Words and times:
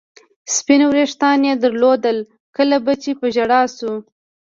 سپین 0.55 0.81
وریښتان 0.87 1.39
یې 1.47 1.53
درلودل، 1.63 2.17
کله 2.57 2.77
به 2.85 2.93
چې 3.01 3.11
په 3.19 3.25
ژړا 3.35 3.61
شوه. 3.75 3.95